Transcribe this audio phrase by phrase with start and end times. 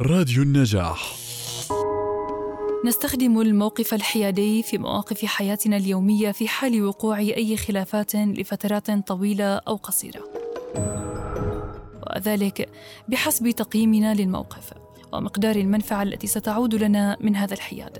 [0.00, 1.14] راديو النجاح
[2.84, 9.76] نستخدم الموقف الحيادي في مواقف حياتنا اليومية في حال وقوع أي خلافات لفترات طويلة أو
[9.76, 10.20] قصيرة.
[12.16, 12.68] وذلك
[13.08, 14.72] بحسب تقييمنا للموقف
[15.12, 17.98] ومقدار المنفعة التي ستعود لنا من هذا الحياد.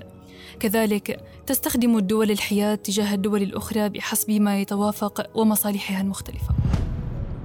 [0.59, 6.64] كذلك تستخدم الدول الحياد تجاه الدول الأخرى بحسب ما يتوافق ومصالحها المختلفة.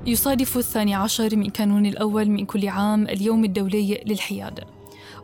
[0.07, 4.61] يصادف الثاني عشر من كانون الأول من كل عام اليوم الدولي للحياد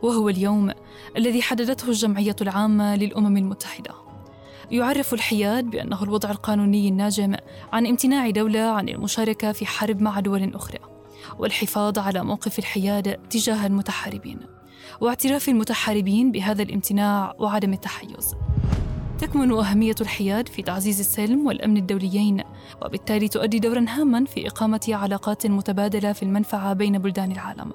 [0.01, 0.71] وهو اليوم
[1.17, 3.91] الذي حددته الجمعية العامة للأمم المتحدة.
[4.71, 7.35] يعرف الحياد بأنه الوضع القانوني الناجم
[7.73, 10.79] عن امتناع دولة عن المشاركة في حرب مع دول أخرى
[11.39, 14.39] والحفاظ على موقف الحياد تجاه المتحاربين
[15.01, 18.35] واعتراف المتحاربين بهذا الامتناع وعدم التحيز.
[19.17, 22.43] تكمن أهمية الحياد في تعزيز السلم والأمن الدوليين
[22.81, 27.73] وبالتالي تؤدي دورا هاما في إقامة علاقات متبادلة في المنفعة بين بلدان العالم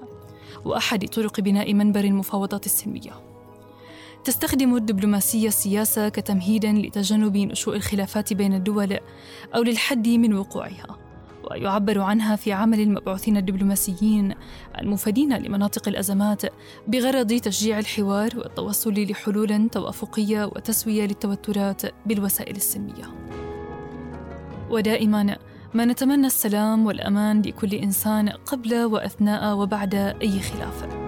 [0.64, 3.12] وأحد طرق بناء منبر المفاوضات السلمية.
[4.24, 8.98] تستخدم الدبلوماسية السياسة كتمهيد لتجنب نشوء الخلافات بين الدول
[9.54, 10.98] أو للحد من وقوعها.
[11.50, 14.34] ويعبر عنها في عمل المبعوثين الدبلوماسيين
[14.80, 16.42] المفيدين لمناطق الأزمات
[16.88, 23.04] بغرض تشجيع الحوار والتوصل لحلول توافقية وتسوية للتوترات بالوسائل السلمية.
[24.70, 25.36] ودائما
[25.74, 31.01] ما نتمنى السلام والأمان لكل إنسان قبل وأثناء وبعد أي خلاف.